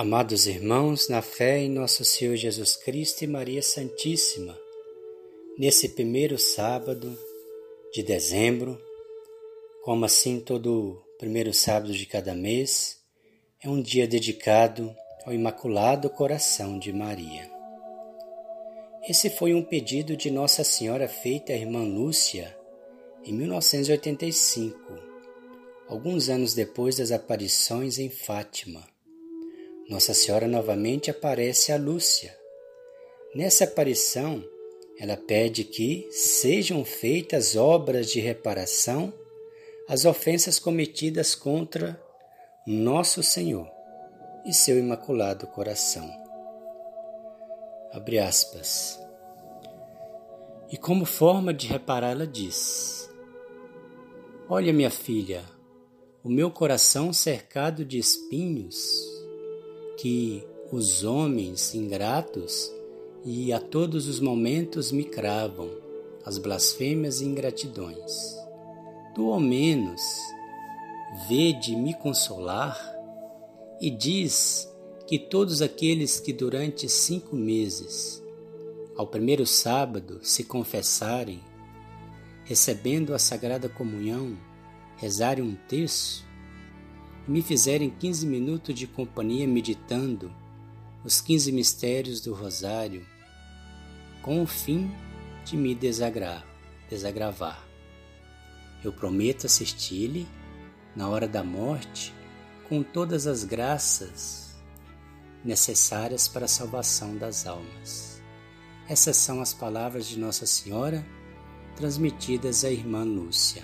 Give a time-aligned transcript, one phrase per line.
[0.00, 4.58] Amados irmãos, na fé em nosso Senhor Jesus Cristo e Maria Santíssima,
[5.58, 7.14] nesse primeiro sábado
[7.92, 8.80] de dezembro,
[9.84, 12.96] como assim todo primeiro sábado de cada mês,
[13.62, 14.90] é um dia dedicado
[15.26, 17.50] ao Imaculado Coração de Maria.
[19.06, 22.56] Esse foi um pedido de Nossa Senhora feito à irmã Lúcia
[23.22, 24.78] em 1985,
[25.86, 28.82] alguns anos depois das aparições em Fátima
[29.90, 32.32] nossa Senhora novamente aparece a Lúcia.
[33.34, 34.40] Nessa aparição,
[34.96, 39.12] ela pede que sejam feitas obras de reparação
[39.88, 42.00] às ofensas cometidas contra
[42.64, 43.68] nosso Senhor
[44.46, 46.08] e seu imaculado coração.
[47.92, 48.96] Abre aspas.
[50.70, 53.10] E como forma de reparar, ela diz:
[54.48, 55.42] Olha, minha filha,
[56.22, 59.09] o meu coração cercado de espinhos
[60.00, 62.72] que os homens ingratos
[63.22, 65.70] e a todos os momentos me cravam
[66.24, 68.34] as blasfêmias e ingratidões.
[69.14, 70.00] Tu, ao menos,
[71.28, 72.78] vede me consolar
[73.78, 74.70] e diz
[75.06, 78.22] que todos aqueles que durante cinco meses,
[78.96, 81.40] ao primeiro sábado, se confessarem,
[82.44, 84.38] recebendo a Sagrada Comunhão,
[84.96, 86.24] rezarem um terço,
[87.30, 90.34] me fizerem 15 minutos de companhia meditando
[91.04, 93.06] os 15 mistérios do Rosário,
[94.20, 94.90] com o fim
[95.44, 96.44] de me desagrar,
[96.88, 97.64] desagravar.
[98.82, 100.26] Eu prometo assistir-lhe
[100.96, 102.12] na hora da morte
[102.68, 104.60] com todas as graças
[105.44, 108.20] necessárias para a salvação das almas.
[108.88, 111.06] Essas são as palavras de Nossa Senhora
[111.76, 113.62] transmitidas à irmã Lúcia.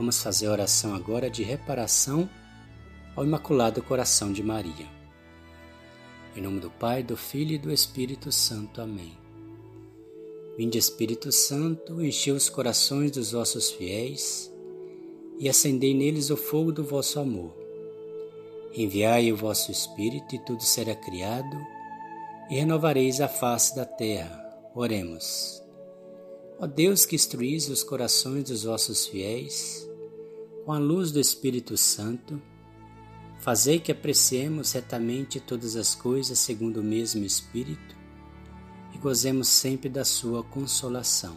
[0.00, 2.26] Vamos fazer a oração agora de reparação
[3.14, 4.88] ao Imaculado Coração de Maria.
[6.34, 8.80] Em nome do Pai, do Filho e do Espírito Santo.
[8.80, 9.12] Amém.
[10.56, 14.50] Vinde, Espírito Santo, enchei os corações dos vossos fiéis
[15.38, 17.54] e acendei neles o fogo do vosso amor.
[18.74, 21.58] Enviai o vosso Espírito e tudo será criado
[22.50, 24.42] e renovareis a face da terra.
[24.74, 25.62] Oremos.
[26.58, 29.89] Ó Deus que instruís os corações dos vossos fiéis,
[30.64, 32.40] com a luz do Espírito Santo,
[33.40, 37.96] fazei que apreciemos retamente todas as coisas segundo o mesmo Espírito
[38.94, 41.36] e gozemos sempre da sua consolação.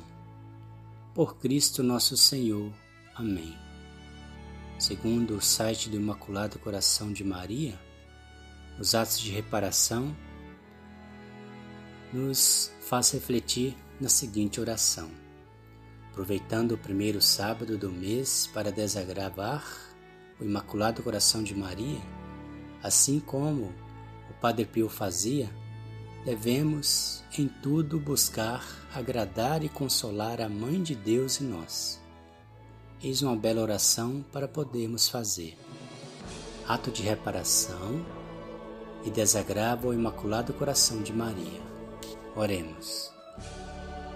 [1.14, 2.74] Por Cristo nosso Senhor.
[3.16, 3.56] Amém.
[4.80, 7.80] Segundo o site do Imaculado Coração de Maria,
[8.80, 10.16] os atos de reparação
[12.12, 15.23] nos faz refletir na seguinte oração
[16.14, 19.66] aproveitando o primeiro sábado do mês para desagravar
[20.40, 22.00] o Imaculado Coração de Maria,
[22.84, 23.74] assim como
[24.30, 25.50] o Padre Pio fazia,
[26.24, 28.64] devemos em tudo buscar
[28.94, 32.00] agradar e consolar a Mãe de Deus em nós.
[33.02, 35.58] Eis uma bela oração para podermos fazer.
[36.68, 38.06] Ato de reparação
[39.04, 41.62] e desagravo ao Imaculado Coração de Maria.
[42.36, 43.13] Oremos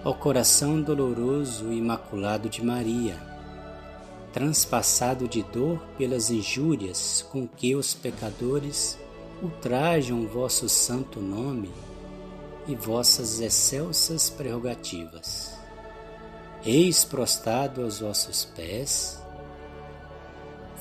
[0.04, 3.18] ao coração doloroso e imaculado de Maria,
[4.32, 8.98] transpassado de dor pelas injúrias com que os pecadores
[9.42, 11.70] ultrajam vosso santo nome
[12.66, 15.58] e vossas excelsas prerrogativas.
[16.64, 19.20] Eis prostrado aos vossos pés,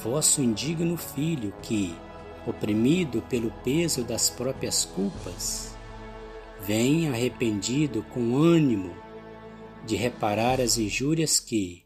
[0.04, 1.96] vosso indigno filho que,
[2.46, 5.76] oprimido pelo peso das próprias culpas,
[6.62, 9.07] vem arrependido com ânimo
[9.88, 11.82] de reparar as injúrias que,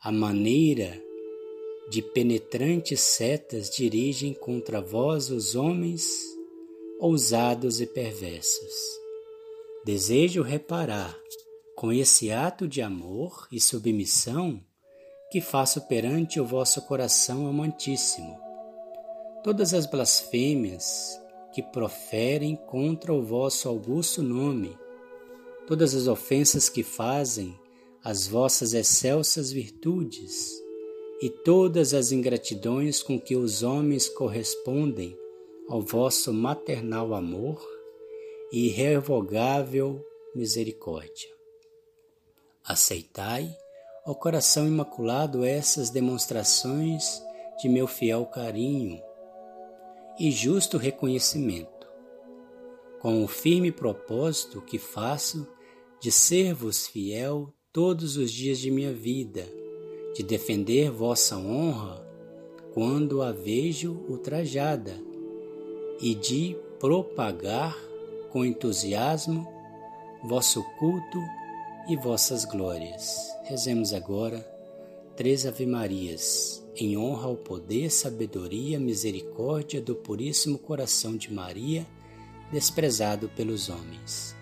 [0.00, 1.02] à maneira
[1.90, 6.20] de penetrantes setas, dirigem contra vós os homens
[7.00, 8.72] ousados e perversos.
[9.84, 11.18] Desejo reparar,
[11.74, 14.62] com esse ato de amor e submissão
[15.32, 18.38] que faço perante o vosso coração amantíssimo,
[19.42, 21.20] todas as blasfêmias
[21.52, 24.78] que proferem contra o vosso augusto nome
[25.72, 27.58] todas as ofensas que fazem
[28.04, 30.52] as vossas excelsas virtudes
[31.22, 35.16] e todas as ingratidões com que os homens correspondem
[35.70, 37.66] ao vosso maternal amor
[38.52, 41.30] e irrevogável misericórdia.
[42.62, 43.56] Aceitai,
[44.04, 47.22] ó coração imaculado, essas demonstrações
[47.62, 49.02] de meu fiel carinho
[50.20, 51.88] e justo reconhecimento
[53.00, 55.48] com o firme propósito que faço
[56.02, 59.46] de ser-vos fiel todos os dias de minha vida,
[60.16, 62.04] de defender vossa honra
[62.74, 65.00] quando a vejo ultrajada
[66.00, 67.78] e de propagar
[68.32, 69.46] com entusiasmo
[70.24, 71.18] vosso culto
[71.88, 73.16] e vossas glórias.
[73.44, 74.40] Rezemos agora
[75.14, 81.86] três Ave-Marias, em honra ao poder, sabedoria, misericórdia do Puríssimo Coração de Maria,
[82.50, 84.41] desprezado pelos homens.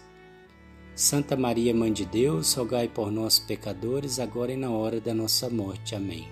[0.95, 5.49] Santa Maria, Mãe de Deus, rogai por nós, pecadores, agora e na hora da nossa
[5.49, 5.95] morte.
[5.95, 6.27] Amém.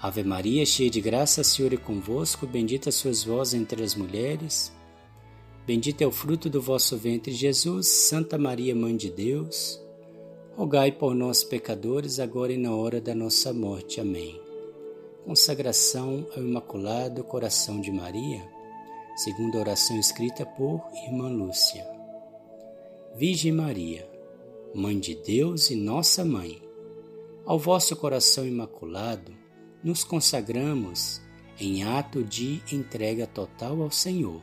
[0.00, 4.72] Ave Maria, cheia de graça, Senhor é convosco, bendita sois vós entre as mulheres,
[5.64, 7.86] Bendito é o fruto do vosso ventre, Jesus.
[7.86, 9.80] Santa Maria, Mãe de Deus,
[10.56, 14.00] rogai por nós, pecadores, agora e na hora da nossa morte.
[14.00, 14.40] Amém.
[15.24, 18.42] Consagração ao Imaculado Coração de Maria,
[19.14, 22.01] segundo a oração escrita por Irmã Lúcia.
[23.14, 24.08] Virgem Maria,
[24.74, 26.62] Mãe de Deus e nossa Mãe,
[27.44, 29.32] ao vosso coração imaculado
[29.84, 31.20] nos consagramos
[31.58, 34.42] em ato de entrega total ao Senhor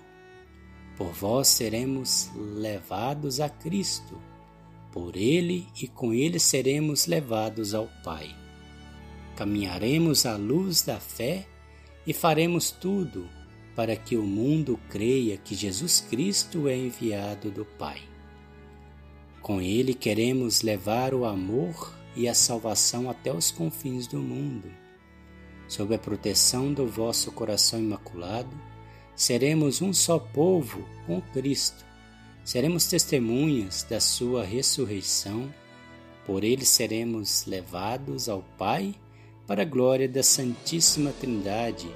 [1.00, 4.22] por vós seremos levados a Cristo,
[4.92, 8.36] por Ele e com Ele seremos levados ao Pai.
[9.38, 11.48] Caminharemos à luz da fé
[12.06, 13.30] e faremos tudo
[13.78, 18.09] para que o mundo creia que Jesus Cristo é enviado do Pai.
[19.42, 24.70] Com Ele queremos levar o amor e a salvação até os confins do mundo.
[25.68, 28.56] Sob a proteção do vosso coração imaculado,
[29.16, 31.86] seremos um só povo com Cristo.
[32.44, 35.54] Seremos testemunhas da Sua ressurreição,
[36.26, 38.96] por Ele seremos levados ao Pai
[39.46, 41.90] para a glória da Santíssima Trindade,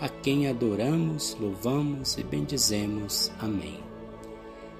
[0.00, 3.30] a quem adoramos, louvamos e bendizemos.
[3.38, 3.85] Amém.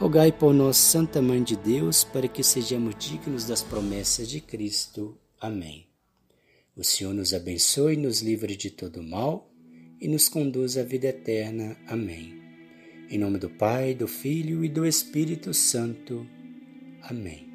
[0.00, 5.14] rogai por nós, Santa Mãe de Deus, para que sejamos dignos das promessas de Cristo.
[5.38, 5.88] Amém.
[6.74, 9.52] O Senhor nos abençoe nos livre de todo mal
[10.00, 11.76] e nos conduz à vida eterna.
[11.86, 12.40] Amém.
[13.10, 16.26] Em nome do Pai, do Filho e do Espírito Santo.
[17.02, 17.49] Amém.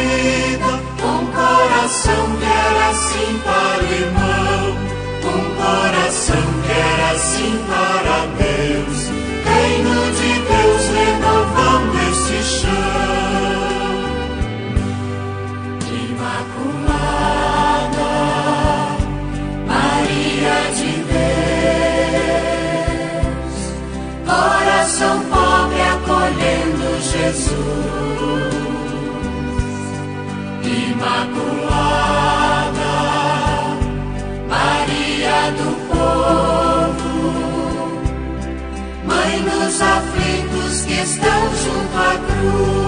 [0.00, 0.72] Vida,
[1.04, 4.76] um coração quer assim para o irmão,
[5.24, 8.98] um coração quer assim para Deus,
[9.44, 12.95] reino de Deus renovando este chão.
[41.02, 42.85] Estão junto à cruz,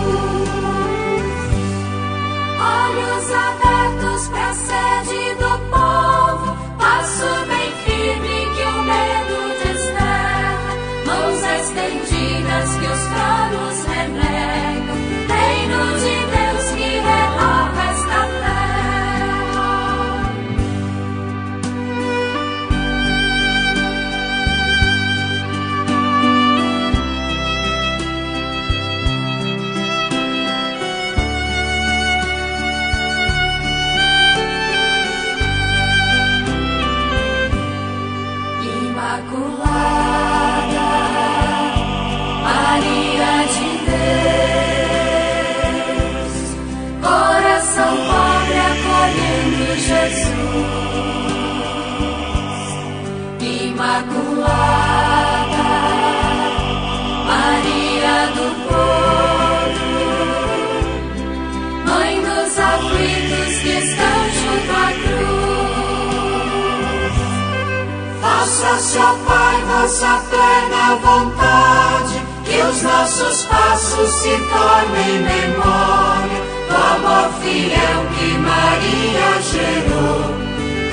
[69.00, 77.98] Ó Pai, vossa plena vontade, que os nossos passos se tornem memória do amor fiel
[78.16, 80.34] que Maria gerou.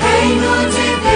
[0.00, 1.15] Reino de Deus